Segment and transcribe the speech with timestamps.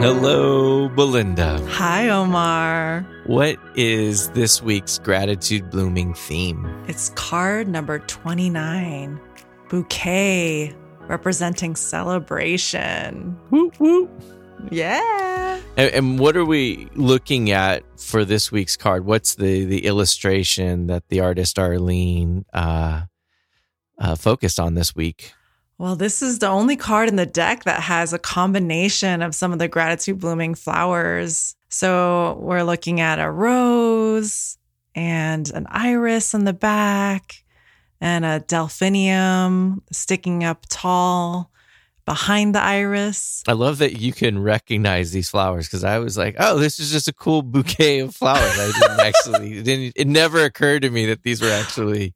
[0.00, 1.60] Hello, Belinda.
[1.70, 3.04] Hi, Omar.
[3.26, 6.64] What is this week's gratitude blooming theme?
[6.86, 9.20] It's card number 29
[9.68, 10.72] bouquet
[11.08, 13.36] representing celebration.
[13.50, 14.08] Whoop, whoop.
[14.70, 15.60] Yeah.
[15.76, 19.04] And, and what are we looking at for this week's card?
[19.04, 23.02] What's the, the illustration that the artist Arlene uh,
[23.98, 25.32] uh, focused on this week?
[25.78, 29.52] Well, this is the only card in the deck that has a combination of some
[29.52, 31.54] of the gratitude blooming flowers.
[31.68, 34.58] So we're looking at a rose
[34.96, 37.44] and an iris in the back
[38.00, 41.52] and a delphinium sticking up tall
[42.04, 43.44] behind the iris.
[43.46, 46.90] I love that you can recognize these flowers because I was like, oh, this is
[46.90, 48.58] just a cool bouquet of flowers.
[48.58, 52.14] I didn't actually, it, didn't, it never occurred to me that these were actually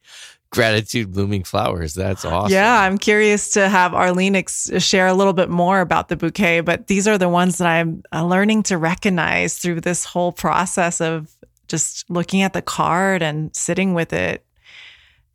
[0.53, 1.95] gratitude blooming flowers.
[1.95, 2.53] That's awesome.
[2.53, 6.61] Yeah, I'm curious to have Arlene ex- share a little bit more about the bouquet,
[6.61, 11.01] but these are the ones that I'm uh, learning to recognize through this whole process
[11.01, 11.35] of
[11.69, 14.45] just looking at the card and sitting with it.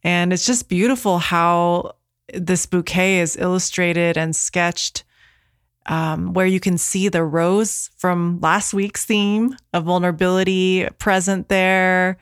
[0.04, 1.96] And it's just beautiful how
[2.34, 5.04] this bouquet is illustrated and sketched
[5.88, 12.18] um, where you can see the rose from last week's theme of vulnerability present there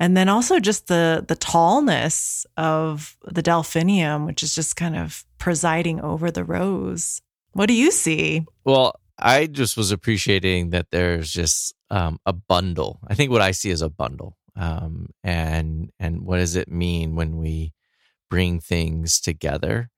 [0.00, 5.24] and then also just the the tallness of the delphinium which is just kind of
[5.38, 7.20] presiding over the rose.
[7.52, 8.46] What do you see?
[8.64, 12.98] Well i just was appreciating that there's just um, a bundle.
[13.06, 14.36] I think what i see is a bundle.
[14.56, 17.72] Um, and and what does it mean when we
[18.30, 19.90] bring things together?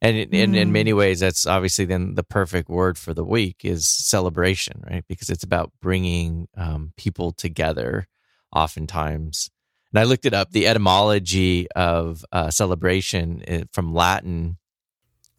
[0.00, 0.34] And in, mm.
[0.34, 4.84] in, in many ways that's obviously then the perfect word for the week is celebration
[4.88, 5.04] right?
[5.08, 8.06] Because it's about bringing um, people together
[8.52, 9.50] oftentimes.
[9.92, 10.50] And I looked it up.
[10.50, 14.58] The etymology of uh, celebration eh, from Latin,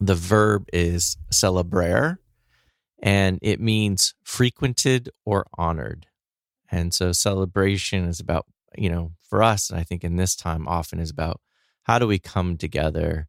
[0.00, 2.18] the verb is celebrare,
[3.02, 6.06] and it means frequented or honored.
[6.70, 10.66] And so celebration is about, you know, for us, and I think in this time
[10.66, 11.40] often is about
[11.84, 13.28] how do we come together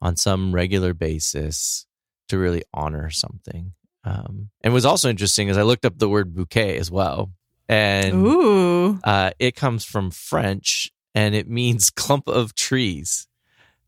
[0.00, 1.86] on some regular basis
[2.28, 3.72] to really honor something.
[4.04, 7.32] Um, and was also interesting as I looked up the word bouquet as well
[7.68, 8.98] and Ooh.
[9.02, 13.26] Uh, it comes from French and it means clump of trees.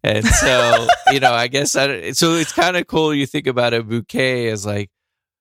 [0.02, 2.34] And so, you know, I guess I, so.
[2.34, 3.12] It's kind of cool.
[3.12, 4.90] You think about a bouquet as like,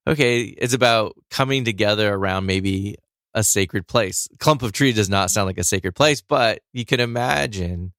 [0.08, 2.96] okay, it's about coming together around maybe
[3.34, 4.28] a sacred place.
[4.40, 7.94] Clump of tree does not sound like a sacred place, but you can imagine.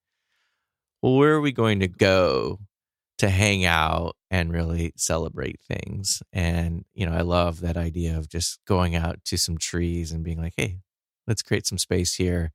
[1.03, 2.59] Well, where are we going to go
[3.19, 6.23] to hang out and really celebrate things.
[6.33, 10.25] And, you know, I love that idea of just going out to some trees and
[10.25, 10.81] being like, hey,
[11.27, 12.53] let's create some space here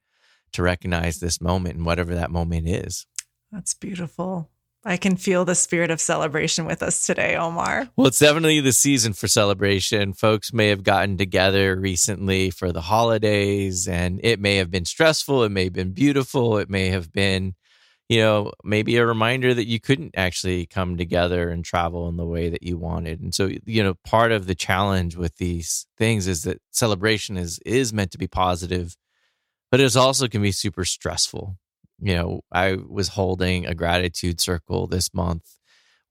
[0.53, 3.05] to recognize this moment and whatever that moment is.
[3.51, 4.49] That's beautiful.
[4.83, 7.88] I can feel the spirit of celebration with us today, Omar.
[7.95, 10.13] Well, it's definitely the season for celebration.
[10.13, 15.43] Folks may have gotten together recently for the holidays, and it may have been stressful.
[15.43, 16.57] It may have been beautiful.
[16.57, 17.53] It may have been
[18.11, 22.25] you know, maybe a reminder that you couldn't actually come together and travel in the
[22.25, 23.22] way that you wanted.
[23.22, 27.57] And so, you know, part of the challenge with these things is that celebration is
[27.66, 28.97] is meant to be positive,
[29.72, 31.57] but it also can be super stressful.
[31.99, 35.57] You know, I was holding a gratitude circle this month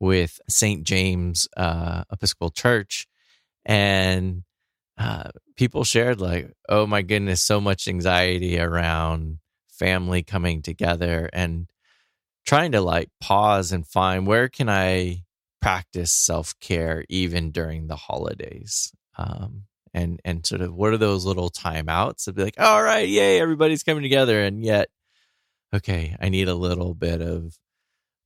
[0.01, 0.85] with St.
[0.85, 3.07] James uh, Episcopal Church,
[3.67, 4.45] and
[4.99, 9.39] uh, people shared like, "Oh my goodness, so much anxiety around
[9.71, 11.70] family coming together," and
[12.47, 15.25] trying to like pause and find where can I
[15.61, 18.93] practice self care even during the holidays.
[19.17, 23.09] Um, and and sort of what are those little timeouts to be like, all right,
[23.09, 24.89] yay, everybody's coming together, and yet,
[25.75, 27.59] okay, I need a little bit of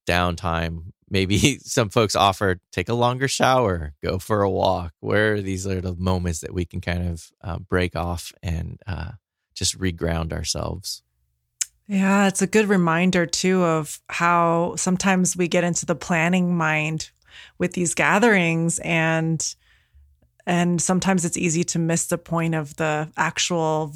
[0.06, 0.92] downtime.
[1.08, 4.92] Maybe some folks offer take a longer shower, go for a walk.
[5.00, 9.12] Where are these little moments that we can kind of uh, break off and uh,
[9.54, 11.02] just reground ourselves?
[11.86, 17.10] Yeah, it's a good reminder too of how sometimes we get into the planning mind
[17.58, 19.54] with these gatherings and
[20.46, 23.94] and sometimes it's easy to miss the point of the actual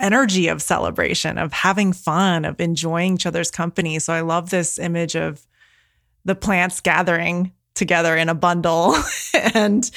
[0.00, 4.00] energy of celebration, of having fun, of enjoying each other's company.
[4.00, 5.46] So I love this image of
[6.24, 8.96] the plants gathering together in a bundle
[9.54, 9.90] and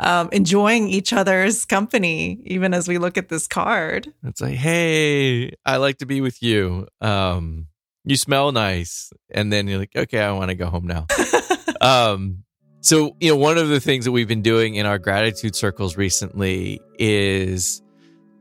[0.00, 4.12] um, enjoying each other's company, even as we look at this card.
[4.24, 6.88] It's like, hey, I like to be with you.
[7.00, 7.68] Um,
[8.04, 9.12] you smell nice.
[9.30, 11.06] And then you're like, okay, I want to go home now.
[11.80, 12.44] um,
[12.80, 15.96] so, you know, one of the things that we've been doing in our gratitude circles
[15.96, 17.82] recently is,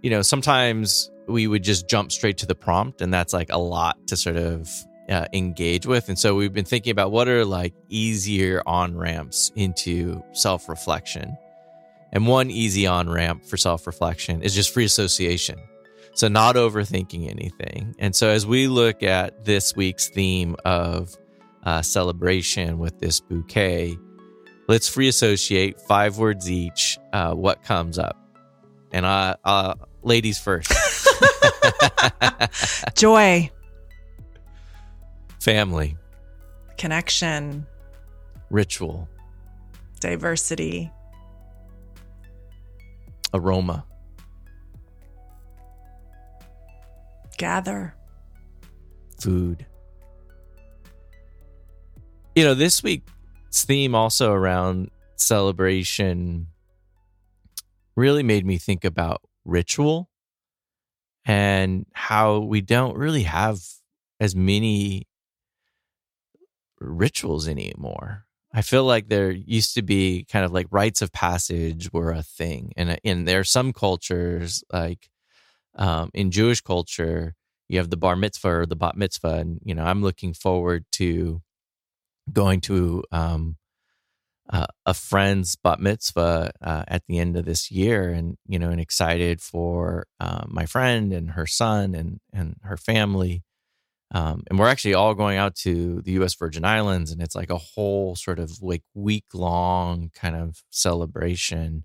[0.01, 3.57] you know, sometimes we would just jump straight to the prompt, and that's like a
[3.57, 4.69] lot to sort of
[5.09, 6.09] uh, engage with.
[6.09, 11.37] And so we've been thinking about what are like easier on ramps into self reflection.
[12.11, 15.59] And one easy on ramp for self reflection is just free association.
[16.13, 17.93] So, not overthinking anything.
[17.99, 21.15] And so, as we look at this week's theme of
[21.63, 23.97] uh, celebration with this bouquet,
[24.67, 26.97] let's free associate five words each.
[27.13, 28.17] Uh, what comes up?
[28.91, 30.73] And uh, uh ladies first.
[32.95, 33.51] Joy,
[35.39, 35.97] family,
[36.77, 37.65] connection,
[38.49, 39.07] ritual,
[39.99, 40.91] diversity,
[43.33, 43.85] aroma,
[47.37, 47.95] gather,
[49.19, 49.65] food.
[52.35, 56.47] You know, this week's theme also around celebration
[57.95, 60.09] really made me think about ritual
[61.25, 63.59] and how we don't really have
[64.19, 65.06] as many
[66.79, 68.25] rituals anymore.
[68.53, 72.23] I feel like there used to be kind of like rites of passage were a
[72.23, 75.09] thing, and and there are some cultures like
[75.75, 77.35] um, in Jewish culture
[77.69, 80.85] you have the bar mitzvah or the bat mitzvah, and you know I'm looking forward
[80.93, 81.41] to
[82.31, 83.57] going to um,
[84.49, 88.69] uh, a friend's bat mitzvah uh, at the end of this year, and you know,
[88.69, 93.43] and excited for uh, my friend and her son and and her family.
[94.11, 96.33] Um, and we're actually all going out to the U.S.
[96.35, 101.83] Virgin Islands, and it's like a whole sort of like week long kind of celebration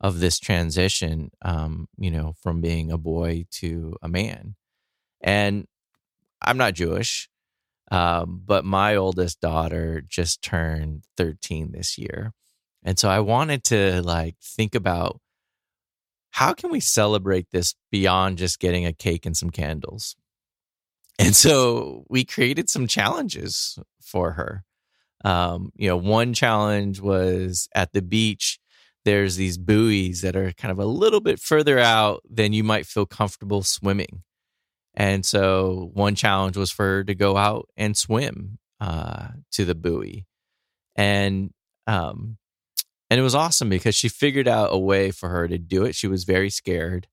[0.00, 4.54] of this transition, um, you know, from being a boy to a man.
[5.20, 5.66] And
[6.40, 7.28] I'm not Jewish,
[7.90, 12.32] um, but my oldest daughter just turned 13 this year.
[12.82, 15.20] And so I wanted to like think about
[16.30, 20.14] how can we celebrate this beyond just getting a cake and some candles?
[21.18, 24.64] And so we created some challenges for her.
[25.24, 28.58] Um, you know, one challenge was at the beach,
[29.04, 32.86] there's these buoys that are kind of a little bit further out than you might
[32.86, 34.22] feel comfortable swimming.
[34.94, 39.74] And so one challenge was for her to go out and swim uh, to the
[39.74, 40.26] buoy.
[40.94, 41.52] And
[41.86, 42.36] um,
[43.10, 45.94] and it was awesome because she figured out a way for her to do it.
[45.94, 47.06] She was very scared.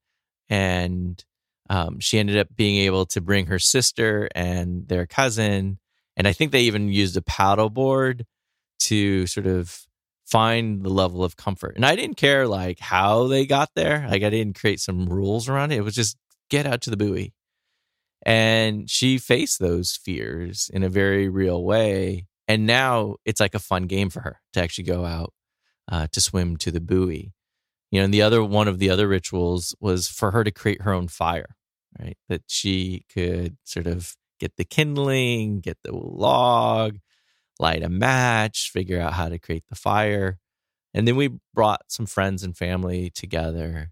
[0.50, 1.24] And
[1.70, 5.80] um, she ended up being able to bring her sister and their cousin,
[6.18, 8.24] and I think they even used a paddleboard
[8.80, 9.86] to sort of
[10.26, 11.76] find the level of comfort.
[11.76, 14.08] And I didn't care like how they got there.
[14.10, 15.78] Like I didn't create some rules around it.
[15.78, 16.18] It was just
[16.50, 17.34] get out to the buoy.
[18.26, 22.26] And she faced those fears in a very real way.
[22.48, 25.34] And now it's like a fun game for her to actually go out
[25.92, 27.34] uh, to swim to the buoy.
[27.96, 30.82] You know, and the other one of the other rituals was for her to create
[30.82, 31.56] her own fire,
[31.98, 32.18] right?
[32.28, 36.98] That she could sort of get the kindling, get the log,
[37.58, 40.40] light a match, figure out how to create the fire.
[40.94, 43.92] And then we brought some friends and family together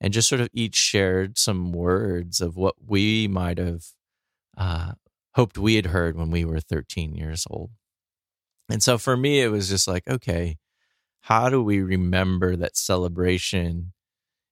[0.00, 3.86] and just sort of each shared some words of what we might have
[4.56, 4.92] uh,
[5.34, 7.70] hoped we had heard when we were 13 years old.
[8.68, 10.58] And so for me, it was just like, okay,
[11.22, 13.92] how do we remember that celebration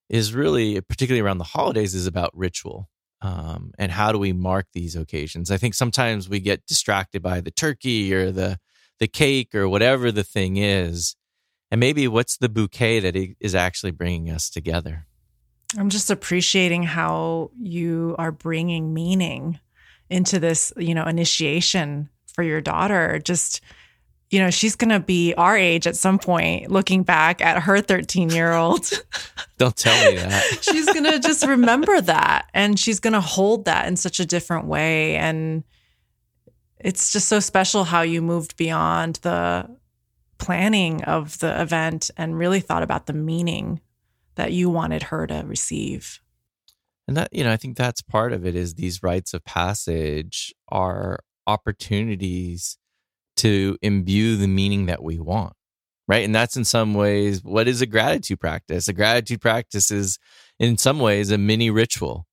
[0.08, 2.88] is really, particularly around the holidays, is about ritual.
[3.22, 5.50] Um, and how do we mark these occasions?
[5.50, 8.58] I think sometimes we get distracted by the turkey or the
[8.98, 11.16] the cake or whatever the thing is,
[11.70, 15.06] and maybe what's the bouquet that is actually bringing us together.
[15.78, 19.58] I'm just appreciating how you are bringing meaning
[20.10, 23.20] into this, you know, initiation for your daughter.
[23.22, 23.60] Just
[24.30, 27.80] you know, she's going to be our age at some point looking back at her
[27.80, 28.88] 13 year old.
[29.58, 30.58] Don't tell me that.
[30.62, 34.26] she's going to just remember that and she's going to hold that in such a
[34.26, 35.16] different way.
[35.16, 35.64] And
[36.78, 39.68] it's just so special how you moved beyond the
[40.38, 43.80] planning of the event and really thought about the meaning
[44.36, 46.20] that you wanted her to receive.
[47.08, 50.54] And that, you know, I think that's part of it is these rites of passage
[50.68, 52.78] are opportunities
[53.40, 55.54] to imbue the meaning that we want.
[56.06, 56.24] Right.
[56.24, 58.88] And that's in some ways what is a gratitude practice?
[58.88, 60.18] A gratitude practice is
[60.58, 62.26] in some ways a mini ritual,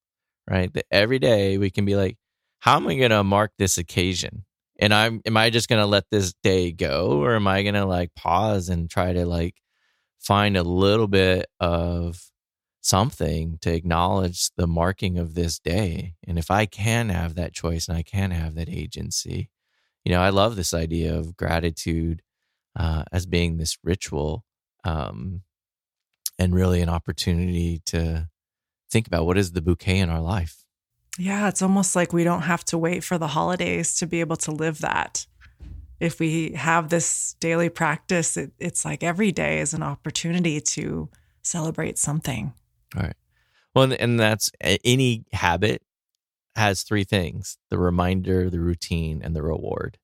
[0.50, 0.74] right?
[0.74, 2.18] That every day we can be like,
[2.60, 4.46] how am I going to mark this occasion?
[4.80, 7.76] And I'm, am I just going to let this day go or am I going
[7.76, 9.56] to like pause and try to like
[10.20, 12.20] find a little bit of
[12.82, 16.16] something to acknowledge the marking of this day?
[16.28, 19.52] And if I can have that choice and I can have that agency,
[20.08, 22.22] you know, I love this idea of gratitude
[22.78, 24.46] uh, as being this ritual
[24.86, 25.42] um,
[26.40, 28.30] and really an opportunity to
[28.90, 30.64] think about what is the bouquet in our life.
[31.20, 34.38] Yeah, it's almost like we don't have to wait for the holidays to be able
[34.38, 35.28] to live that.
[36.00, 41.10] if we have this daily practice, it, it's like every day is an opportunity to
[41.42, 42.54] celebrate something.
[42.96, 43.18] All right.
[43.76, 44.52] Well, and, and that's
[44.86, 45.82] any habit
[46.58, 49.98] has three things the reminder, the routine, and the reward.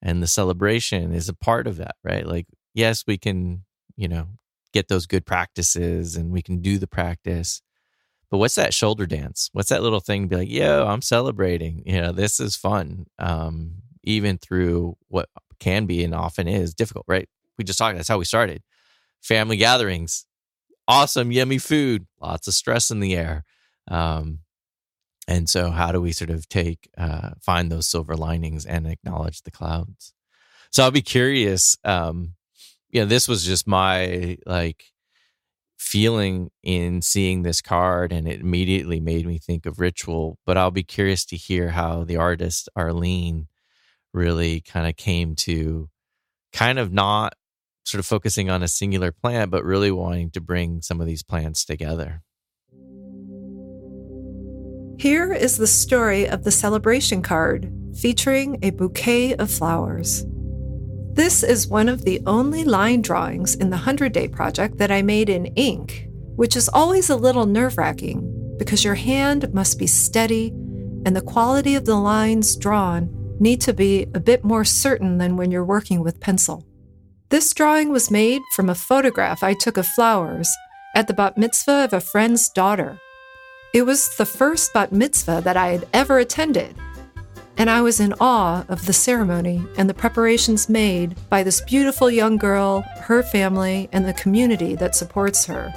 [0.00, 2.26] And the celebration is a part of that, right?
[2.26, 3.64] Like, yes, we can,
[3.96, 4.28] you know,
[4.72, 7.62] get those good practices and we can do the practice.
[8.30, 9.50] But what's that shoulder dance?
[9.52, 10.22] What's that little thing?
[10.22, 11.82] to Be like, yo, I'm celebrating.
[11.84, 13.06] You know, this is fun.
[13.18, 15.28] Um, even through what
[15.60, 17.28] can be and often is difficult, right?
[17.58, 18.62] We just talked, that's how we started.
[19.20, 20.26] Family gatherings,
[20.88, 23.44] awesome, yummy food, lots of stress in the air.
[23.88, 24.40] Um,
[25.28, 29.42] and so, how do we sort of take, uh, find those silver linings and acknowledge
[29.42, 30.12] the clouds?
[30.70, 31.76] So, I'll be curious.
[31.84, 32.34] Um,
[32.90, 34.84] you know, this was just my like
[35.78, 40.38] feeling in seeing this card, and it immediately made me think of ritual.
[40.46, 43.48] But I'll be curious to hear how the artist Arlene
[44.12, 45.88] really kind of came to
[46.52, 47.34] kind of not
[47.84, 51.22] sort of focusing on a singular plant, but really wanting to bring some of these
[51.22, 52.22] plants together.
[55.02, 60.24] Here is the story of the celebration card featuring a bouquet of flowers.
[61.14, 65.02] This is one of the only line drawings in the 100 Day Project that I
[65.02, 66.06] made in ink,
[66.36, 70.50] which is always a little nerve wracking because your hand must be steady
[71.04, 75.36] and the quality of the lines drawn need to be a bit more certain than
[75.36, 76.64] when you're working with pencil.
[77.28, 80.48] This drawing was made from a photograph I took of flowers
[80.94, 83.00] at the bat mitzvah of a friend's daughter.
[83.72, 86.76] It was the first bat mitzvah that I had ever attended,
[87.56, 92.10] and I was in awe of the ceremony and the preparations made by this beautiful
[92.10, 95.72] young girl, her family, and the community that supports her.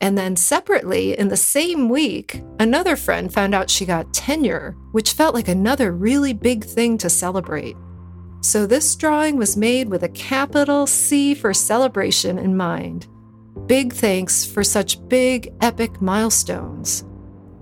[0.00, 5.12] And then separately, in the same week, another friend found out she got tenure, which
[5.12, 7.76] felt like another really big thing to celebrate.
[8.40, 13.08] So this drawing was made with a capital C for celebration in mind.
[13.66, 17.02] Big thanks for such big, epic milestones.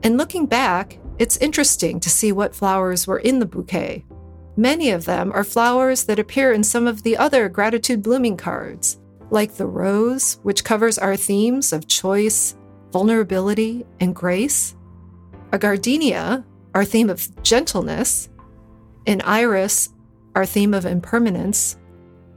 [0.02, 4.04] And looking back, it's interesting to see what flowers were in the bouquet.
[4.56, 8.98] Many of them are flowers that appear in some of the other gratitude blooming cards,
[9.30, 12.56] like the rose, which covers our themes of choice,
[12.90, 14.74] vulnerability, and grace,
[15.52, 16.44] a gardenia,
[16.74, 18.28] our theme of gentleness,
[19.06, 19.90] an iris,
[20.34, 21.78] our theme of impermanence,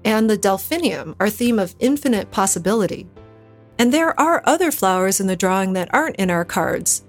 [0.04, 3.08] and the delphinium, our theme of infinite possibility.
[3.78, 7.04] And there are other flowers in the drawing that aren't in our cards,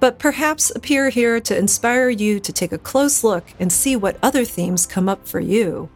[0.00, 4.18] but perhaps appear here to inspire you to take a close look and see what
[4.22, 5.88] other themes come up for you.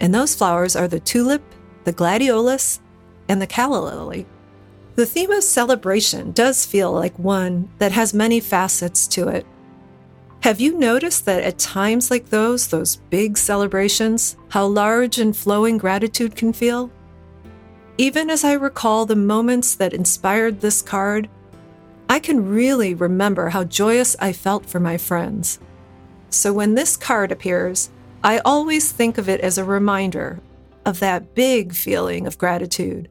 [0.00, 1.42] And those flowers are the tulip,
[1.84, 2.80] the gladiolus,
[3.28, 4.26] and the calla lily.
[4.96, 9.46] The theme of celebration does feel like one that has many facets to it.
[10.40, 15.76] Have you noticed that at times like those, those big celebrations, how large and flowing
[15.76, 16.90] gratitude can feel?
[17.98, 21.30] Even as I recall the moments that inspired this card,
[22.10, 25.58] I can really remember how joyous I felt for my friends.
[26.28, 27.88] So when this card appears,
[28.22, 30.40] I always think of it as a reminder
[30.84, 33.08] of that big feeling of gratitude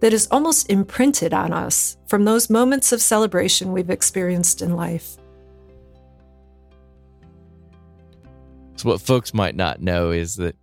[0.00, 5.16] that is almost imprinted on us from those moments of celebration we've experienced in life.
[8.74, 10.56] So, what folks might not know is that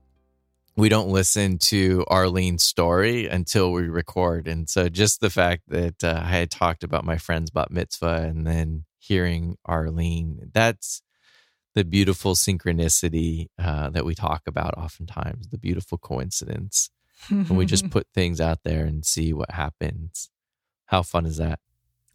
[0.75, 4.47] we don't listen to Arlene's story until we record.
[4.47, 8.23] And so, just the fact that uh, I had talked about my friend's bat mitzvah
[8.23, 11.01] and then hearing Arlene, that's
[11.75, 16.89] the beautiful synchronicity uh, that we talk about oftentimes, the beautiful coincidence.
[17.29, 20.29] and we just put things out there and see what happens.
[20.85, 21.59] How fun is that?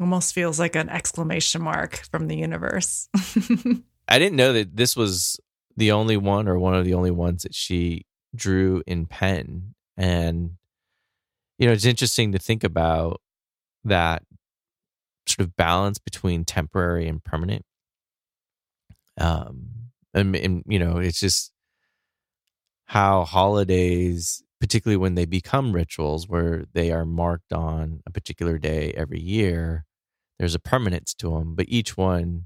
[0.00, 3.08] Almost feels like an exclamation mark from the universe.
[4.08, 5.40] I didn't know that this was
[5.76, 9.74] the only one or one of the only ones that she drew in pen.
[9.96, 10.52] And,
[11.58, 13.20] you know, it's interesting to think about
[13.84, 14.22] that
[15.26, 17.64] sort of balance between temporary and permanent
[19.18, 19.68] um,
[20.14, 21.52] and, and you know, it's just
[22.86, 28.92] how holidays, particularly when they become rituals where they are marked on a particular day
[28.96, 29.84] every year,
[30.38, 32.44] there's a permanence to them, but each one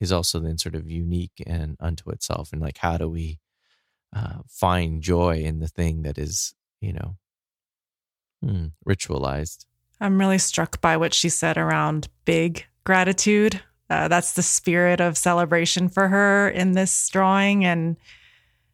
[0.00, 2.52] is also then sort of unique and unto itself.
[2.52, 3.38] And like, how do we
[4.14, 7.16] uh, find joy in the thing that is, you know,
[8.42, 9.66] hmm, ritualized?
[10.00, 15.18] I'm really struck by what she said around big gratitude uh, that's the spirit of
[15.18, 17.64] celebration for her in this drawing.
[17.64, 17.96] And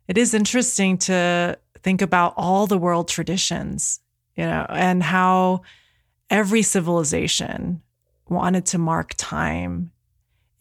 [0.07, 4.01] it is interesting to think about all the world traditions,
[4.37, 5.63] you know, and how
[6.29, 7.81] every civilization
[8.29, 9.91] wanted to mark time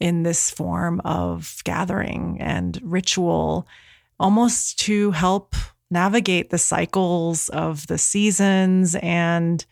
[0.00, 3.68] in this form of gathering and ritual.
[4.18, 5.54] Almost to help
[5.90, 9.64] navigate the cycles of the seasons and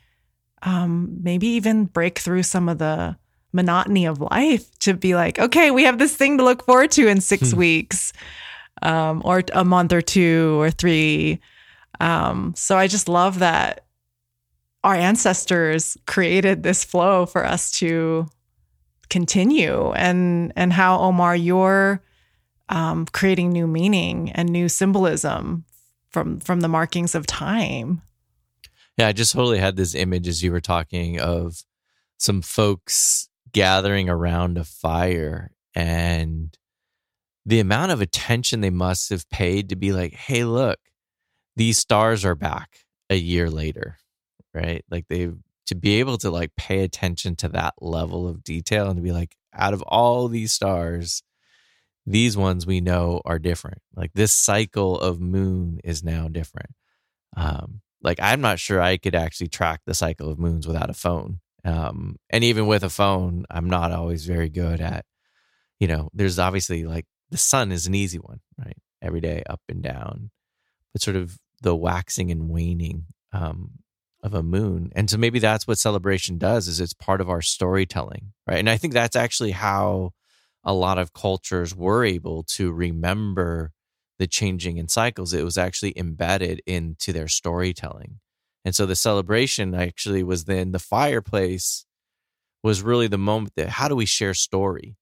[0.63, 3.17] um, maybe even break through some of the
[3.53, 7.07] monotony of life to be like, okay, we have this thing to look forward to
[7.09, 7.59] in six hmm.
[7.59, 8.13] weeks
[8.83, 11.41] um, or a month or two or three.
[12.01, 13.85] Um, so I just love that
[14.83, 18.29] our ancestors created this flow for us to
[19.09, 22.03] continue and and how Omar you're
[22.75, 25.65] um, creating new meaning and new symbolism
[26.11, 28.03] from from the markings of time.
[28.99, 31.63] Yeah, I just totally had this image as you were talking of
[32.19, 36.57] some folks gathering around a fire and
[37.47, 40.79] the amount of attention they must have paid to be like, hey, look,
[41.57, 42.79] these stars are back
[43.09, 43.99] a year later,
[44.53, 44.85] right?
[44.91, 45.31] Like they
[45.67, 49.13] to be able to like pay attention to that level of detail and to be
[49.13, 51.23] like, out of all these stars,
[52.07, 53.81] these ones we know are different.
[53.97, 56.71] Like this cycle of moon is now different.
[57.37, 60.95] Um, like I'm not sure I could actually track the cycle of moons without a
[60.95, 61.41] phone.
[61.65, 65.07] Um, and even with a phone, I'm not always very good at,
[65.81, 68.77] you know, there's obviously like the sun is an easy one, right?
[69.01, 70.31] Every day up and down,
[70.93, 73.71] but sort of the waxing and waning um,
[74.23, 74.93] of a moon.
[74.95, 78.59] And so maybe that's what celebration does is it's part of our storytelling, right?
[78.59, 80.13] And I think that's actually how
[80.65, 83.73] a lot of cultures were able to remember
[84.19, 85.35] the changing in cycles.
[85.35, 88.21] It was actually embedded into their storytelling.
[88.65, 91.85] And so the celebration actually was then the fireplace
[92.63, 94.97] was really the moment that how do we share story?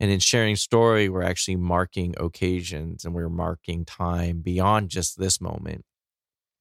[0.00, 5.40] And in sharing story, we're actually marking occasions and we're marking time beyond just this
[5.40, 5.84] moment.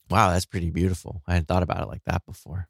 [0.09, 1.21] Wow, that's pretty beautiful.
[1.27, 2.67] I hadn't thought about it like that before.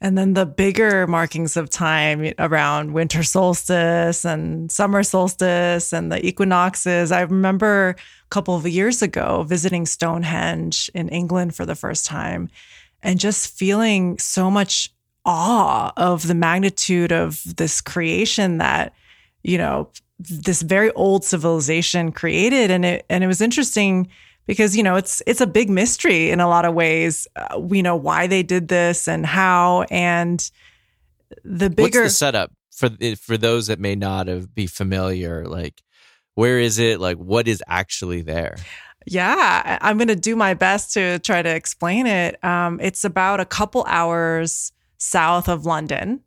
[0.00, 6.24] And then the bigger markings of time around winter solstice and summer solstice and the
[6.24, 7.12] equinoxes.
[7.12, 12.48] I remember a couple of years ago visiting Stonehenge in England for the first time
[13.02, 14.92] and just feeling so much
[15.24, 18.92] awe of the magnitude of this creation that
[19.42, 24.08] you know this very old civilization created and it and it was interesting
[24.46, 27.82] because you know it's it's a big mystery in a lot of ways uh, we
[27.82, 30.50] know why they did this and how and
[31.44, 35.82] the bigger What's the setup for for those that may not have be familiar like
[36.34, 38.56] where is it like what is actually there
[39.06, 42.42] yeah, I'm going to do my best to try to explain it.
[42.44, 46.20] Um, it's about a couple hours south of London,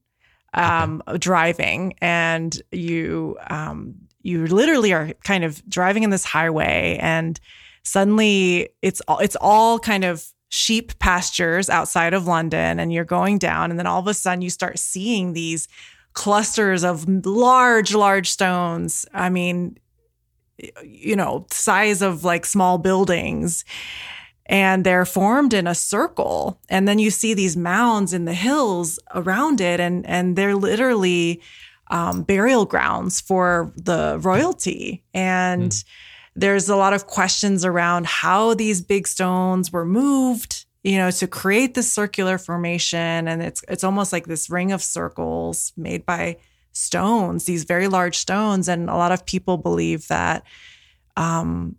[0.54, 1.18] um, okay.
[1.18, 7.38] driving, and you um, you literally are kind of driving in this highway, and
[7.84, 13.38] suddenly it's all it's all kind of sheep pastures outside of London, and you're going
[13.38, 15.68] down, and then all of a sudden you start seeing these
[16.14, 19.06] clusters of large, large stones.
[19.14, 19.78] I mean,
[20.84, 23.64] you know, size of like small buildings.
[24.46, 26.60] And they're formed in a circle.
[26.70, 29.80] And then you see these mounds in the hills around it.
[29.80, 31.42] And, and they're literally
[31.92, 35.04] um, burial grounds for the royalty.
[35.14, 35.86] And mm.
[36.40, 41.28] There's a lot of questions around how these big stones were moved you know to
[41.28, 46.38] create this circular formation and it's it's almost like this ring of circles made by
[46.80, 48.68] stones, these very large stones.
[48.68, 50.44] And a lot of people believe that
[51.18, 51.76] um,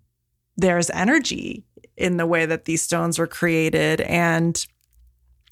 [0.56, 1.64] there's energy
[1.96, 4.00] in the way that these stones were created.
[4.02, 4.64] And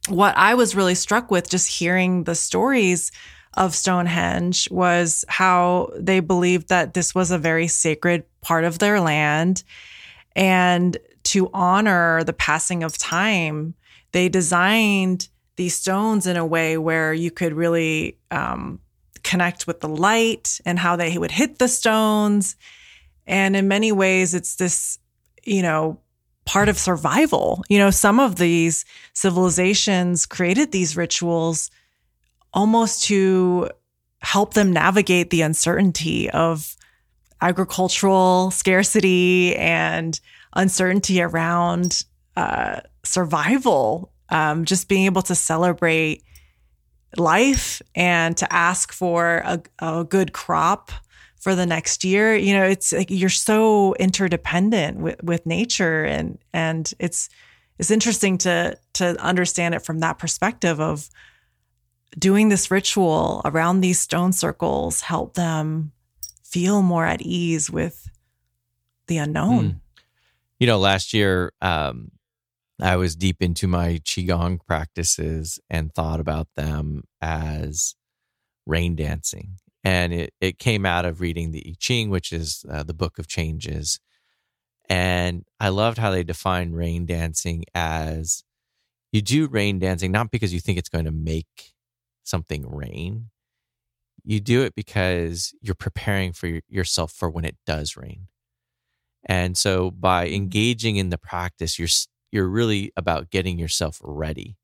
[0.08, 3.10] what I was really struck with just hearing the stories
[3.58, 9.00] of Stonehenge was how they believed that this was a very sacred part of their
[9.00, 9.64] land.
[10.36, 13.74] And to honor the passing of time,
[14.12, 18.78] they designed these stones in a way where you could really um,
[19.24, 22.54] connect with the light and how they would hit the stones.
[23.26, 25.00] And in many ways, it's this,
[25.42, 25.98] you know,
[26.46, 27.64] part of survival.
[27.68, 31.72] You know, some of these civilizations created these rituals
[32.52, 33.70] almost to
[34.20, 36.76] help them navigate the uncertainty of
[37.40, 40.20] agricultural scarcity and
[40.54, 42.04] uncertainty around
[42.36, 44.12] uh, survival.
[44.30, 46.22] Um, just being able to celebrate
[47.16, 50.90] life and to ask for a, a good crop
[51.40, 56.38] for the next year you know it's like you're so interdependent with, with nature and
[56.52, 57.28] and it's
[57.78, 61.08] it's interesting to to understand it from that perspective of
[62.18, 65.92] doing this ritual around these stone circles help them
[66.42, 68.08] feel more at ease with
[69.06, 69.76] the unknown hmm.
[70.58, 72.10] you know last year um
[72.80, 77.96] I was deep into my Qigong practices and thought about them as
[78.66, 79.56] rain dancing.
[79.82, 83.18] And it, it came out of reading the I Ching, which is uh, the book
[83.18, 83.98] of changes.
[84.88, 88.44] And I loved how they define rain dancing as
[89.12, 91.72] you do rain dancing not because you think it's going to make
[92.28, 93.30] something rain.
[94.24, 98.28] You do it because you're preparing for yourself for when it does rain.
[99.24, 100.34] And so by mm-hmm.
[100.34, 101.88] engaging in the practice, you're
[102.30, 104.56] you're really about getting yourself ready.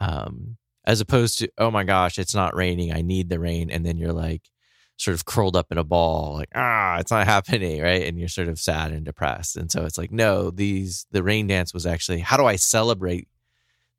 [0.00, 2.92] Um, as opposed to, oh my gosh, it's not raining.
[2.92, 3.70] I need the rain.
[3.70, 4.42] And then you're like
[4.96, 7.82] sort of curled up in a ball, like, ah, it's not happening.
[7.82, 8.06] Right.
[8.06, 9.56] And you're sort of sad and depressed.
[9.56, 13.28] And so it's like, no, these, the rain dance was actually, how do I celebrate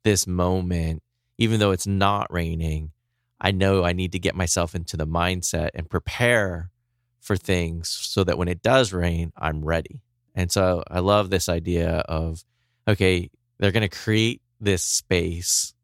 [0.02, 1.02] this moment,
[1.38, 2.92] even though it's not raining?
[3.40, 6.70] I know I need to get myself into the mindset and prepare
[7.20, 10.00] for things so that when it does rain, I'm ready.
[10.34, 12.44] And so I love this idea of,
[12.88, 15.74] okay, they're going to create this space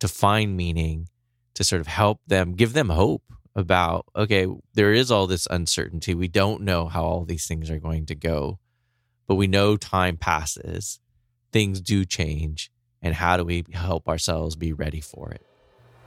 [0.00, 1.08] to find meaning,
[1.54, 3.22] to sort of help them, give them hope
[3.54, 6.14] about, okay, there is all this uncertainty.
[6.14, 8.58] We don't know how all these things are going to go,
[9.26, 11.00] but we know time passes,
[11.52, 12.70] things do change.
[13.02, 15.44] And how do we help ourselves be ready for it?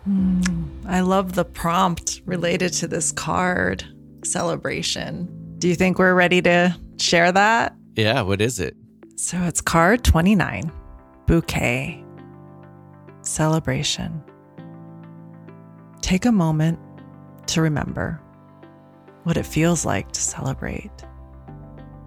[0.07, 3.83] Mm, I love the prompt related to this card
[4.23, 5.27] celebration.
[5.57, 7.75] Do you think we're ready to share that?
[7.95, 8.75] Yeah, what is it?
[9.15, 10.71] So it's card 29
[11.25, 12.03] Bouquet
[13.21, 14.23] celebration.
[16.01, 16.79] Take a moment
[17.47, 18.21] to remember
[19.23, 20.91] what it feels like to celebrate.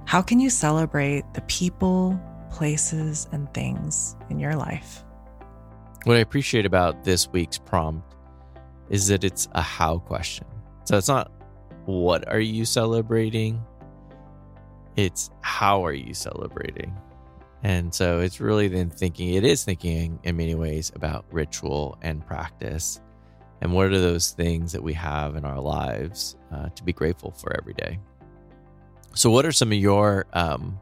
[0.05, 2.19] How can you celebrate the people,
[2.51, 5.05] places, and things in your life?
[6.05, 8.15] What I appreciate about this week's prompt
[8.89, 10.47] is that it's a how question.
[10.85, 11.31] So it's not
[11.85, 13.63] what are you celebrating?
[14.97, 16.95] It's how are you celebrating?
[17.63, 22.25] And so it's really then thinking, it is thinking in many ways about ritual and
[22.27, 23.01] practice.
[23.61, 27.33] And what are those things that we have in our lives uh, to be grateful
[27.33, 27.99] for every day?
[29.15, 30.79] So, what are some of your um,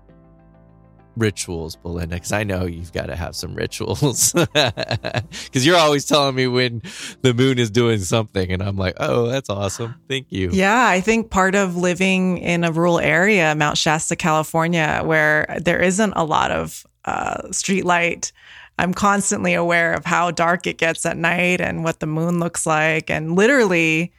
[1.16, 2.16] rituals, Belinda?
[2.16, 4.34] Because I know you've got to have some rituals.
[4.52, 6.82] Because you're always telling me when
[7.22, 9.94] the moon is doing something, and I'm like, oh, that's awesome.
[10.08, 10.50] Thank you.
[10.52, 15.80] Yeah, I think part of living in a rural area, Mount Shasta, California, where there
[15.80, 18.32] isn't a lot of uh, street light.
[18.78, 22.66] I'm constantly aware of how dark it gets at night and what the moon looks
[22.66, 23.10] like.
[23.10, 24.12] And literally,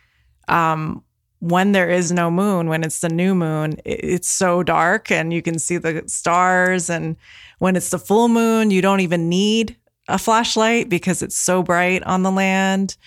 [0.47, 1.03] um,
[1.39, 5.41] when there is no moon, when it's the new moon, it's so dark and you
[5.41, 6.89] can see the stars.
[6.89, 7.15] And
[7.59, 12.01] when it's the full moon, you don't even need a flashlight because it's so bright
[12.03, 12.97] on the land.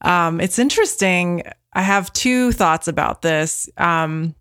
[0.00, 1.42] Um, it's interesting.
[1.72, 3.68] I have two thoughts about this.
[3.76, 4.34] Um,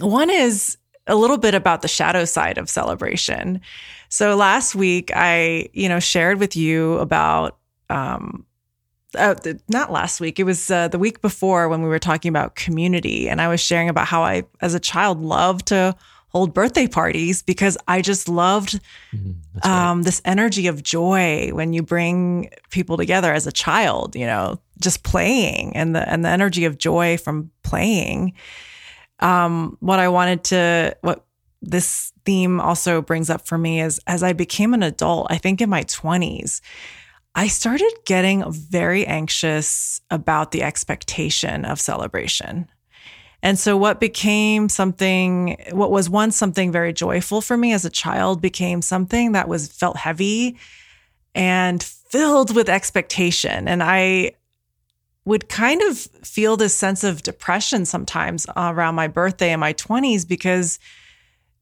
[0.00, 3.60] one is a little bit about the shadow side of celebration.
[4.08, 7.58] So last week, I, you know, shared with you about
[7.90, 8.46] um,
[9.14, 9.34] uh,
[9.68, 10.38] not last week.
[10.38, 13.60] It was uh, the week before when we were talking about community, and I was
[13.60, 15.96] sharing about how I, as a child, loved to
[16.28, 18.80] hold birthday parties because I just loved
[19.12, 19.30] mm-hmm.
[19.68, 20.04] um, right.
[20.04, 24.16] this energy of joy when you bring people together as a child.
[24.16, 28.34] You know, just playing and the and the energy of joy from playing.
[29.20, 31.24] Um, what I wanted to what
[31.62, 35.60] this theme also brings up for me is as I became an adult, I think
[35.60, 36.60] in my twenties
[37.34, 42.68] I started getting very anxious about the expectation of celebration.
[43.42, 47.90] And so, what became something, what was once something very joyful for me as a
[47.90, 50.56] child, became something that was felt heavy
[51.34, 53.68] and filled with expectation.
[53.68, 54.32] And I
[55.24, 60.26] would kind of feel this sense of depression sometimes around my birthday in my 20s
[60.26, 60.78] because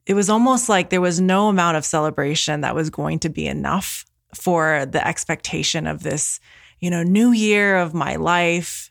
[0.05, 3.47] it was almost like there was no amount of celebration that was going to be
[3.47, 6.41] enough for the expectation of this,
[6.81, 8.91] you know, new year of my life.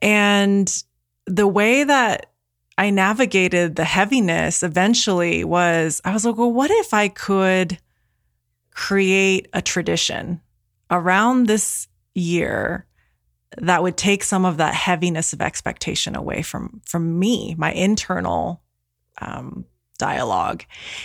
[0.00, 0.82] And
[1.26, 2.26] the way that
[2.78, 7.78] I navigated the heaviness eventually was I was like, well, what if I could
[8.70, 10.40] create a tradition
[10.90, 12.86] around this year
[13.58, 18.62] that would take some of that heaviness of expectation away from from me, my internal
[19.20, 19.66] um,
[20.02, 20.64] dialogue.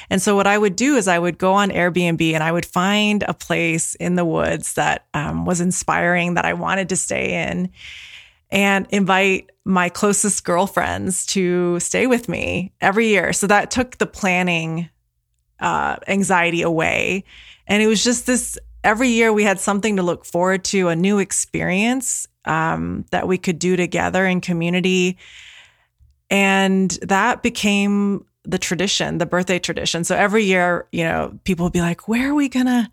[0.09, 2.65] And so what I would do is I would go on Airbnb and I would
[2.65, 7.47] find a place in the woods that um, was inspiring that I wanted to stay
[7.47, 7.69] in
[8.49, 13.33] and invite my closest girlfriends to stay with me every year.
[13.33, 14.89] So that took the planning
[15.59, 17.23] uh, anxiety away.
[17.67, 20.95] And it was just this every year we had something to look forward to, a
[20.95, 25.17] new experience um, that we could do together in community.
[26.29, 30.03] And that became the tradition, the birthday tradition.
[30.03, 32.89] So every year, you know, people would be like, "Where are we gonna,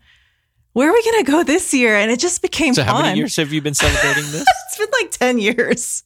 [0.73, 2.95] where are we gonna go this year?" And it just became so fun.
[2.95, 4.45] how many years have you been celebrating this?
[4.67, 6.03] it's been like ten years.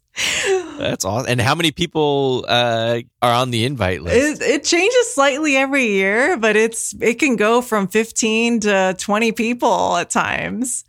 [0.78, 1.30] That's awesome.
[1.30, 4.42] And how many people uh, are on the invite list?
[4.42, 9.32] It, it, changes slightly every year, but it's it can go from 15 to 20
[9.32, 10.84] people at times.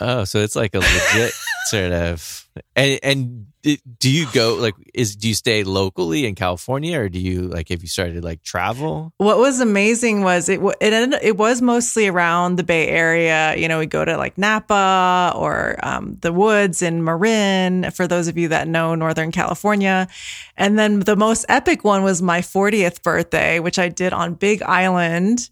[0.00, 1.32] Oh, so it's like a legit
[1.66, 2.48] sort of.
[2.76, 7.18] And, and do you go like is do you stay locally in California or do
[7.18, 9.12] you like have you started like travel?
[9.18, 13.54] What was amazing was it it ended, it was mostly around the Bay Area.
[13.56, 17.90] You know, we go to like Napa or um, the woods in Marin.
[17.90, 20.08] For those of you that know Northern California,
[20.56, 24.62] and then the most epic one was my 40th birthday, which I did on Big
[24.62, 25.50] Island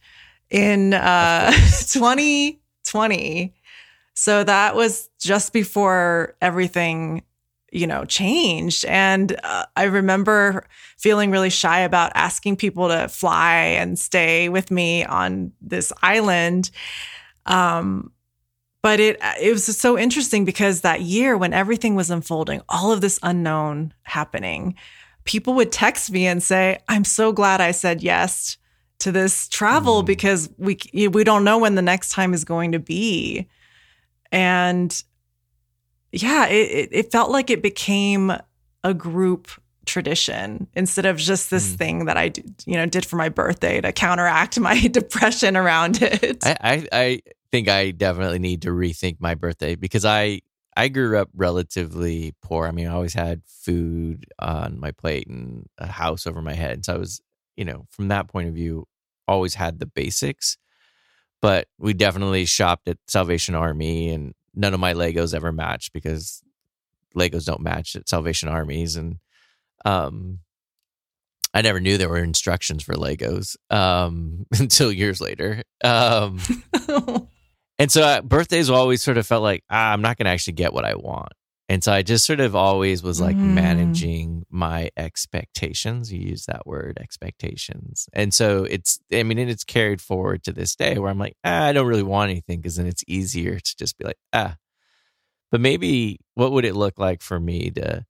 [0.48, 3.52] in uh, 2020.
[4.20, 7.22] So that was just before everything,
[7.70, 8.85] you know, changed.
[8.87, 14.72] And uh, I remember feeling really shy about asking people to fly and stay with
[14.72, 16.72] me on this island.
[17.46, 18.11] Um,
[18.83, 23.00] but it it was so interesting because that year when everything was unfolding, all of
[23.00, 24.74] this unknown happening,
[25.26, 28.57] people would text me and say, "I'm so glad I said yes
[28.98, 30.07] to this travel mm.
[30.07, 30.76] because we
[31.07, 33.48] we don't know when the next time is going to be."
[34.32, 35.02] And
[36.12, 38.32] yeah, it, it felt like it became
[38.84, 39.48] a group
[39.86, 41.76] tradition instead of just this mm.
[41.76, 42.32] thing that I,
[42.66, 46.44] you know, did for my birthday to counteract my depression around it.
[46.44, 50.40] I, I, I think I definitely need to rethink my birthday because I,
[50.76, 52.66] I grew up relatively poor.
[52.66, 56.84] I mean, I always had food on my plate and a house over my head.
[56.84, 57.20] So I was,
[57.56, 58.86] you know, from that point of view,
[59.26, 60.56] always had the basics
[61.40, 66.42] but we definitely shopped at Salvation Army, and none of my Legos ever matched because
[67.16, 69.18] Legos don't match at Salvation Armies, and
[69.85, 70.40] um,
[71.55, 75.62] I never knew there were instructions for Legos um, until years later.
[75.83, 76.40] Um,
[77.79, 80.55] and so uh, birthdays always sort of felt like ah, I'm not going to actually
[80.55, 81.33] get what I want.
[81.70, 83.52] And so I just sort of always was like mm.
[83.52, 86.11] managing my expectations.
[86.11, 88.09] You use that word, expectations.
[88.14, 91.37] And so it's, I mean, and it's carried forward to this day where I'm like,
[91.44, 94.57] ah, I don't really want anything because then it's easier to just be like, ah.
[95.50, 98.07] But maybe what would it look like for me to,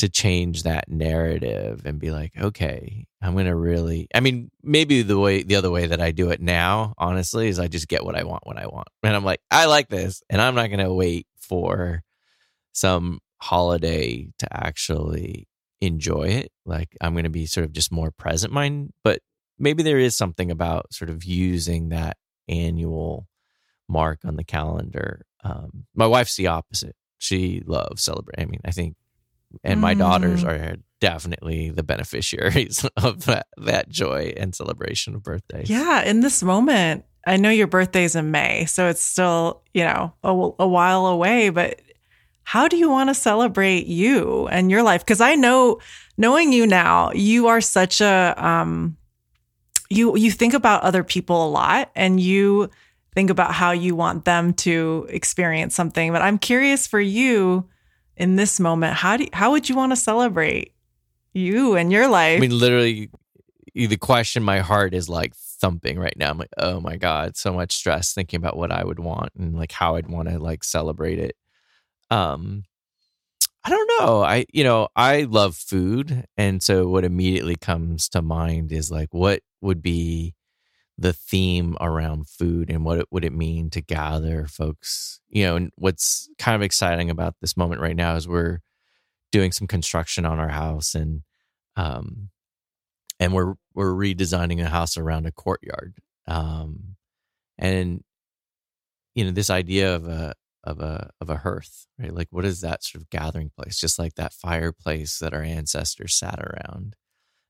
[0.00, 5.00] to change that narrative and be like, okay, I'm going to really, I mean, maybe
[5.00, 8.04] the way, the other way that I do it now, honestly, is I just get
[8.04, 8.88] what I want when I want.
[9.02, 12.02] And I'm like, I like this and I'm not going to wait for,
[12.78, 15.48] some holiday to actually
[15.80, 16.52] enjoy it.
[16.64, 19.20] Like I'm going to be sort of just more present mind, but
[19.58, 22.16] maybe there is something about sort of using that
[22.48, 23.26] annual
[23.88, 25.24] mark on the calendar.
[25.44, 26.96] Um, my wife's the opposite.
[27.18, 28.46] She loves celebrating.
[28.46, 28.96] I mean, I think,
[29.64, 29.98] and my mm.
[29.98, 35.70] daughters are definitely the beneficiaries of that, that joy and celebration of birthdays.
[35.70, 36.02] Yeah.
[36.02, 40.28] In this moment, I know your birthday's in May, so it's still, you know, a,
[40.30, 41.80] a while away, but
[42.48, 45.04] how do you want to celebrate you and your life?
[45.04, 45.80] Because I know,
[46.16, 48.96] knowing you now, you are such a um,
[49.90, 52.70] you you think about other people a lot, and you
[53.14, 56.10] think about how you want them to experience something.
[56.10, 57.68] But I'm curious for you
[58.16, 60.72] in this moment, how do you, how would you want to celebrate
[61.34, 62.38] you and your life?
[62.38, 63.10] I mean, literally,
[63.74, 66.30] the question my heart is like thumping right now.
[66.30, 69.54] I'm like, oh my god, so much stress thinking about what I would want and
[69.54, 71.36] like how I'd want to like celebrate it
[72.10, 72.64] um
[73.64, 74.22] I don't know.
[74.22, 79.08] I you know, I love food and so what immediately comes to mind is like
[79.12, 80.34] what would be
[80.98, 85.56] the theme around food and what it, would it mean to gather folks, you know,
[85.56, 88.60] and what's kind of exciting about this moment right now is we're
[89.32, 91.22] doing some construction on our house and
[91.76, 92.30] um
[93.20, 95.94] and we're we're redesigning a house around a courtyard.
[96.26, 96.96] Um
[97.58, 98.02] and
[99.14, 100.34] you know, this idea of a
[100.68, 102.14] of a of a hearth, right?
[102.14, 103.80] Like what is that sort of gathering place?
[103.80, 106.94] Just like that fireplace that our ancestors sat around.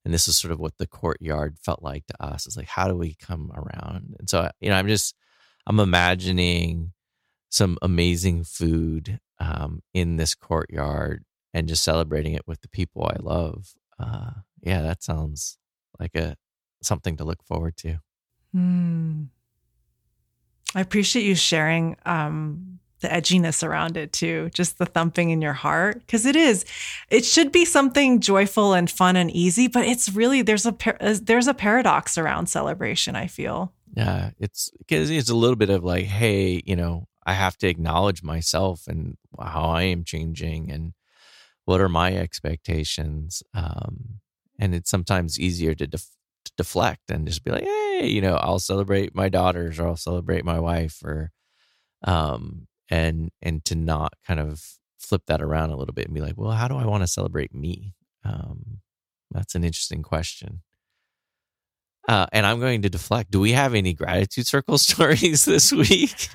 [0.05, 2.47] And this is sort of what the courtyard felt like to us.
[2.47, 4.15] It's like, how do we come around?
[4.19, 5.15] And so, you know, I'm just,
[5.67, 6.93] I'm imagining
[7.51, 13.17] some amazing food um, in this courtyard and just celebrating it with the people I
[13.21, 13.75] love.
[13.99, 14.31] Uh,
[14.63, 15.59] yeah, that sounds
[15.99, 16.37] like a
[16.83, 17.99] something to look forward to.
[18.55, 19.29] Mm.
[20.75, 25.53] I appreciate you sharing um, the edginess around it too, just the thumping in your
[25.53, 26.03] heart.
[26.09, 26.65] Cause it is,
[27.11, 31.17] it should be something joyful and fun and easy, but it's really, there's a, uh,
[31.23, 33.73] there's a paradox around celebration, I feel.
[33.95, 34.31] Yeah.
[34.39, 38.23] It's, cause it's a little bit of like, hey, you know, I have to acknowledge
[38.23, 40.93] myself and how I am changing and
[41.65, 43.43] what are my expectations.
[43.53, 44.21] Um,
[44.59, 48.37] and it's sometimes easier to, def- to deflect and just be like, hey, you know,
[48.37, 51.33] I'll celebrate my daughters or I'll celebrate my wife or,
[52.05, 54.63] um, and and to not kind of
[54.99, 57.07] flip that around a little bit and be like, well, how do I want to
[57.07, 57.95] celebrate me?
[58.25, 58.81] Um,
[59.31, 60.63] that's an interesting question.
[62.07, 63.31] Uh, and I'm going to deflect.
[63.31, 66.29] Do we have any gratitude circle stories this week?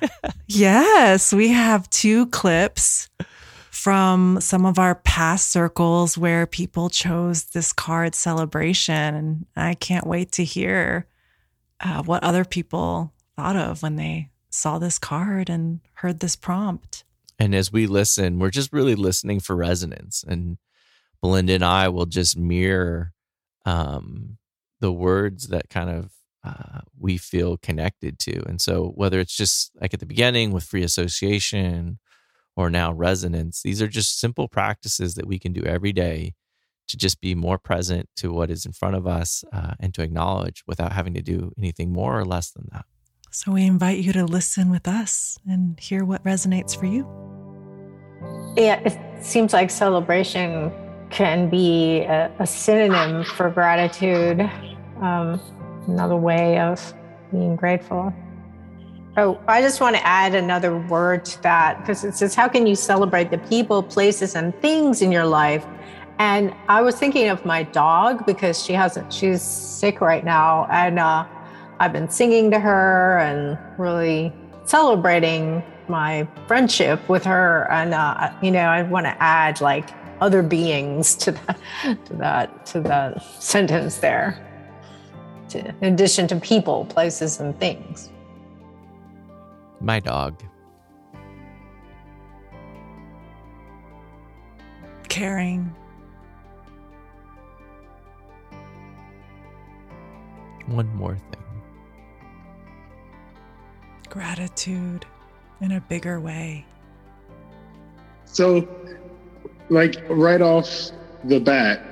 [0.46, 3.08] yes, we have two clips
[3.70, 9.14] from some of our past circles where people chose this card celebration.
[9.14, 11.08] And I can't wait to hear
[11.80, 17.04] uh, what other people thought of when they saw this card and heard this prompt.
[17.38, 20.24] And as we listen, we're just really listening for resonance.
[20.26, 20.58] And
[21.20, 23.12] Belinda and I will just mirror
[23.66, 24.38] um,
[24.80, 26.12] the words that kind of
[26.44, 28.42] uh, we feel connected to.
[28.46, 31.98] And so, whether it's just like at the beginning with free association
[32.54, 36.34] or now resonance, these are just simple practices that we can do every day
[36.86, 40.02] to just be more present to what is in front of us uh, and to
[40.02, 42.84] acknowledge without having to do anything more or less than that.
[43.34, 47.04] So, we invite you to listen with us and hear what resonates for you.
[48.56, 50.70] Yeah, it seems like celebration
[51.10, 54.48] can be a, a synonym for gratitude
[55.00, 55.40] um,
[55.88, 56.94] another way of
[57.32, 58.14] being grateful.
[59.16, 62.68] Oh, I just want to add another word to that because it says, How can
[62.68, 65.66] you celebrate the people, places, and things in your life?
[66.20, 70.68] And I was thinking of my dog because she hasn't, she's sick right now.
[70.70, 71.26] And uh,
[71.80, 74.32] I've been singing to her and really
[74.64, 77.70] celebrating my friendship with her.
[77.70, 81.58] And, uh, you know, I want to add like other beings to that,
[82.06, 84.40] to that, to that sentence there
[85.54, 88.10] to, in addition to people, places, and things.
[89.80, 90.42] My dog.
[95.08, 95.74] Caring.
[100.66, 101.33] One more thing
[104.14, 105.04] gratitude
[105.60, 106.64] in a bigger way.
[108.24, 108.68] So,
[109.70, 110.68] like right off
[111.24, 111.84] the bat,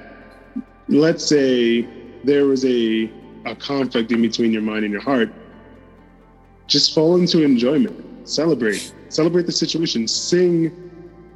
[0.87, 1.83] let's say
[2.23, 3.11] there was a
[3.45, 5.33] a conflict in between your mind and your heart,
[6.69, 8.29] just fall into enjoyment.
[8.29, 8.95] Celebrate.
[9.09, 10.07] Celebrate the situation.
[10.07, 10.91] Sing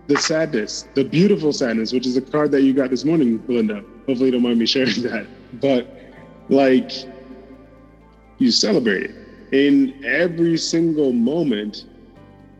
[0.06, 3.82] the sadness, the beautiful sadness, which is a card that you got this morning, Belinda.
[4.06, 5.26] Hopefully, you don't mind me sharing that.
[5.60, 5.92] But
[6.48, 6.92] like,
[8.38, 11.84] you celebrate it in every single moment.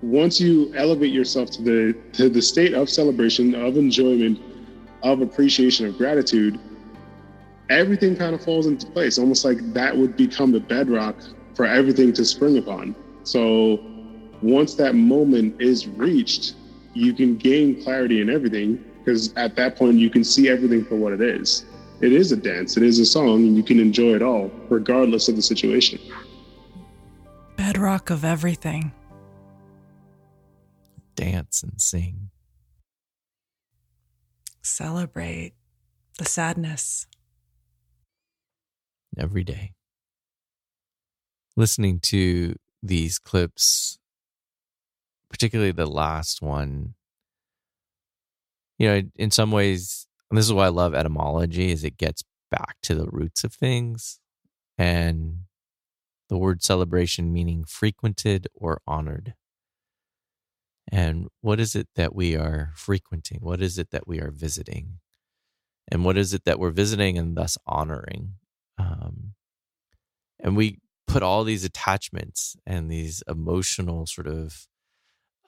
[0.03, 4.39] Once you elevate yourself to the to the state of celebration, of enjoyment,
[5.03, 6.59] of appreciation, of gratitude,
[7.71, 11.17] everything kind of falls into place, almost like that would become the bedrock
[11.55, 12.95] for everything to spring upon.
[13.25, 13.81] So
[14.43, 16.55] once that moment is reached,
[16.95, 20.97] you can gain clarity in everything because at that point you can see everything for
[20.97, 21.65] what it is.
[22.01, 25.29] It is a dance, it is a song, and you can enjoy it all, regardless
[25.29, 25.99] of the situation.
[27.57, 28.93] Bedrock of everything.
[31.15, 32.31] Dance and sing.
[34.63, 35.55] Celebrate
[36.19, 37.07] the sadness
[39.19, 39.73] every day.
[41.57, 43.99] Listening to these clips,
[45.31, 46.95] particularly the last one,
[48.79, 52.23] you know, in some ways, and this is why I love etymology, is it gets
[52.51, 54.21] back to the roots of things.
[54.77, 55.46] And
[56.29, 59.35] the word celebration meaning frequented or honored.
[60.91, 63.39] And what is it that we are frequenting?
[63.41, 64.99] What is it that we are visiting?
[65.91, 68.35] And what is it that we're visiting and thus honoring?
[68.79, 69.35] Um,
[70.41, 74.67] and we put all these attachments and these emotional sort of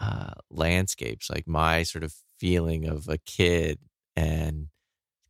[0.00, 3.78] uh, landscapes, like my sort of feeling of a kid
[4.16, 4.68] and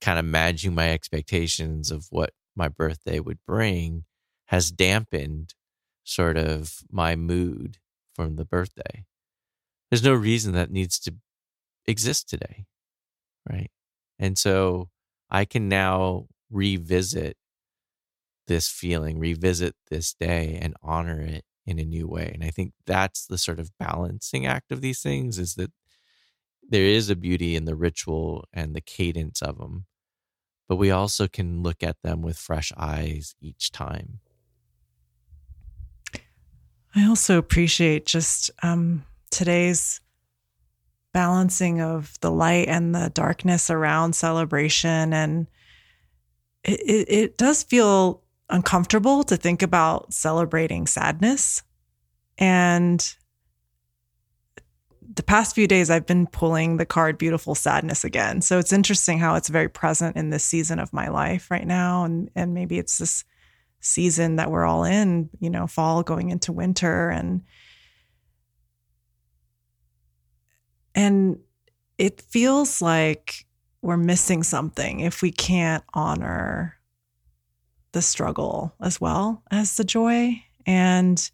[0.01, 4.05] kind of managing my expectations of what my birthday would bring
[4.49, 5.55] has dampened
[6.05, 7.79] sort of my mood
[8.15, 9.05] from the birthday.
[9.91, 11.15] There's no reason that needs to
[11.87, 12.67] exist today.
[13.49, 13.71] Right.
[14.19, 14.89] And so
[15.31, 17.37] I can now revisit
[18.47, 22.31] this feeling, revisit this day and honor it in a new way.
[22.33, 25.71] And I think that's the sort of balancing act of these things is that
[26.67, 29.87] there is a beauty in the ritual and the cadence of them,
[30.69, 34.21] but we also can look at them with fresh eyes each time.
[36.99, 40.01] I also appreciate just um, today's
[41.13, 45.13] balancing of the light and the darkness around celebration.
[45.13, 45.47] And
[46.65, 51.63] it, it, it does feel uncomfortable to think about celebrating sadness.
[52.37, 53.15] And
[55.15, 58.41] the past few days, I've been pulling the card Beautiful Sadness again.
[58.41, 62.05] So it's interesting how it's very present in this season of my life right now.
[62.05, 63.25] And, and maybe it's this
[63.81, 67.11] season that we're all in, you know, fall going into winter.
[67.11, 67.43] And,
[70.95, 71.39] and
[71.97, 73.47] it feels like
[73.83, 76.77] we're missing something if we can't honor
[77.93, 80.43] the struggle as well as the joy.
[80.67, 81.31] And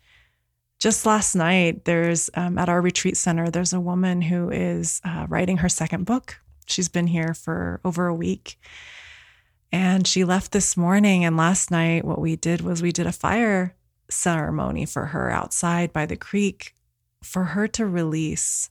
[0.78, 5.26] just last night, there's um, at our retreat center, there's a woman who is uh,
[5.28, 6.38] writing her second book.
[6.66, 8.59] She's been here for over a week.
[9.74, 11.24] And she left this morning.
[11.24, 13.74] And last night, what we did was we did a fire
[14.08, 16.76] ceremony for her outside by the creek
[17.24, 18.70] for her to release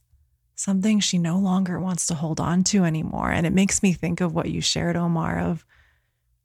[0.56, 3.32] something she no longer wants to hold on to anymore.
[3.32, 5.66] And it makes me think of what you shared, Omar, of,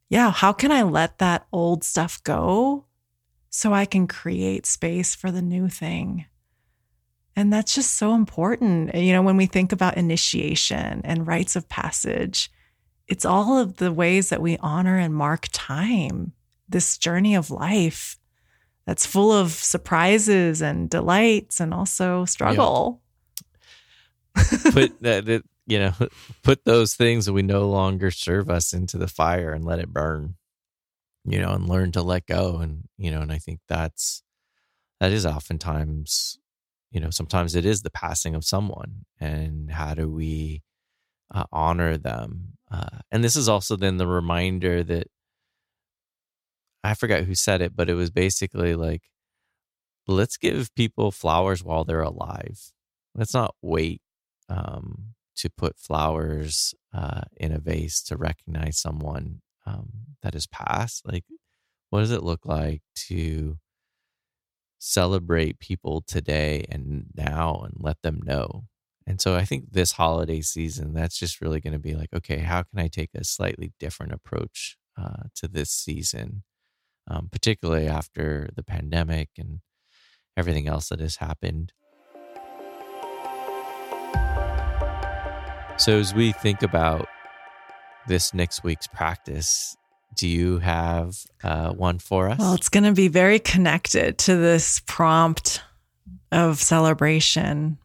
[0.08, 2.86] yeah, how can I let that old stuff go
[3.50, 6.26] so I can create space for the new thing?
[7.36, 8.92] And that's just so important.
[8.96, 12.50] You know, when we think about initiation and rites of passage,
[13.08, 16.32] it's all of the ways that we honor and mark time,
[16.68, 18.18] this journey of life
[18.86, 23.00] that's full of surprises and delights and also struggle.
[24.36, 24.42] Yeah.
[24.70, 25.92] put that, you know,
[26.42, 29.92] put those things that we no longer serve us into the fire and let it
[29.92, 30.36] burn,
[31.24, 32.58] you know, and learn to let go.
[32.58, 34.22] And, you know, and I think that's,
[35.00, 36.38] that is oftentimes,
[36.90, 39.04] you know, sometimes it is the passing of someone.
[39.20, 40.62] And how do we
[41.32, 42.54] uh, honor them?
[42.70, 45.08] Uh, and this is also then the reminder that
[46.84, 49.02] I forgot who said it, but it was basically like,
[50.06, 52.72] let's give people flowers while they're alive.
[53.14, 54.00] Let's not wait
[54.48, 59.90] um, to put flowers uh, in a vase to recognize someone um,
[60.22, 61.06] that has passed.
[61.06, 61.24] Like,
[61.90, 63.58] what does it look like to
[64.78, 68.67] celebrate people today and now and let them know?
[69.08, 72.38] And so I think this holiday season, that's just really going to be like, okay,
[72.38, 76.42] how can I take a slightly different approach uh, to this season?
[77.08, 79.60] um, particularly after the pandemic and
[80.36, 81.72] everything else that has happened.
[85.78, 87.06] So, as we think about
[88.08, 89.76] this next week's practice,
[90.16, 92.38] do you have uh, one for us?
[92.38, 95.62] Well, it's going to be very connected to this prompt
[96.32, 97.78] of celebration.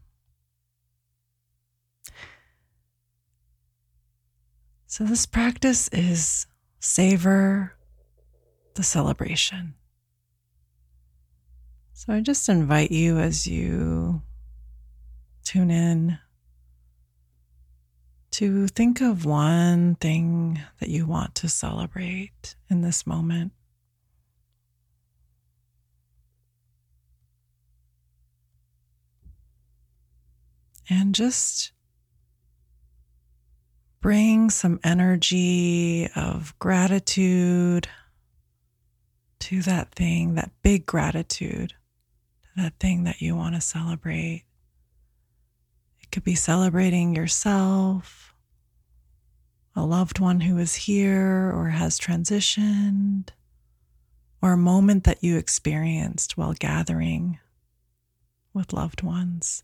[4.96, 6.46] So, this practice is
[6.80, 7.74] savor
[8.76, 9.74] the celebration.
[11.94, 14.22] So I just invite you as you
[15.44, 16.20] tune in
[18.34, 23.52] to think of one thing that you want to celebrate in this moment.
[30.88, 31.72] And just
[34.04, 37.88] bring some energy of gratitude
[39.40, 44.44] to that thing, that big gratitude, to that thing that you want to celebrate.
[46.02, 48.36] It could be celebrating yourself,
[49.74, 53.30] a loved one who is here or has transitioned,
[54.42, 57.40] or a moment that you experienced while gathering
[58.54, 59.64] with loved ones.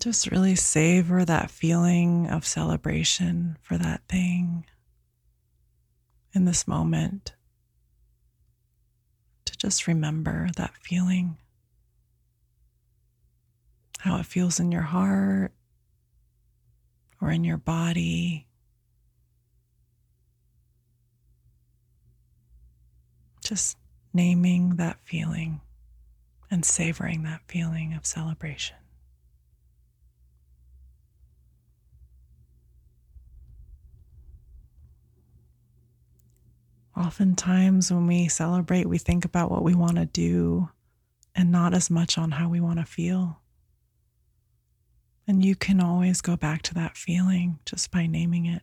[0.00, 4.64] Just really savor that feeling of celebration for that thing
[6.32, 7.32] in this moment
[9.44, 11.36] to just remember that feeling,
[13.98, 15.52] how it feels in your heart
[17.20, 18.46] or in your body.
[23.44, 23.78] Just
[24.14, 25.60] naming that feeling
[26.52, 28.76] and savoring that feeling of celebration.
[36.96, 40.68] Oftentimes, when we celebrate, we think about what we want to do
[41.34, 43.40] and not as much on how we want to feel.
[45.26, 48.62] And you can always go back to that feeling just by naming it.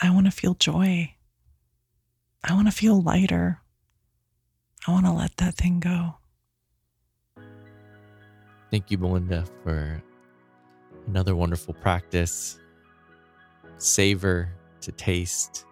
[0.00, 1.14] I want to feel joy.
[2.44, 3.60] I want to feel lighter.
[4.86, 6.16] I want to let that thing go.
[8.70, 10.00] Thank you, Melinda, for
[11.08, 12.60] another wonderful practice.
[13.78, 14.52] Savor
[14.82, 15.66] to taste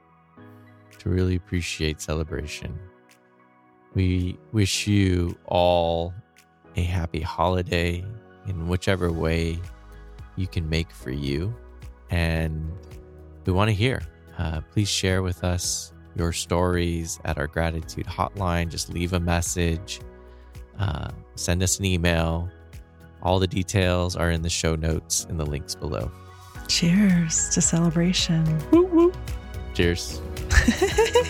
[0.98, 2.78] to really appreciate celebration.
[3.94, 6.14] We wish you all
[6.76, 8.04] a happy holiday
[8.46, 9.58] in whichever way
[10.36, 11.54] you can make for you.
[12.10, 12.70] And
[13.44, 14.02] we want to hear.
[14.38, 18.68] Uh, please share with us your stories at our gratitude hotline.
[18.68, 20.00] Just leave a message,
[20.78, 22.48] uh, send us an email.
[23.22, 26.10] All the details are in the show notes in the links below.
[26.68, 28.44] Cheers to celebration.
[28.70, 29.12] Woo, woo.
[29.74, 30.20] Cheers.
[30.52, 31.22] 嘿嘿嘿嘿